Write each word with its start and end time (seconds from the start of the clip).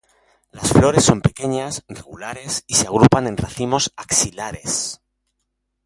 Las 0.49 0.69
flores 0.69 1.03
son 1.03 1.21
pequeñas, 1.21 1.83
regulares 1.87 2.63
y 2.65 2.73
se 2.73 2.87
agrupan 2.87 3.27
en 3.27 3.37
racimos 3.37 3.93
axilares. 3.95 4.99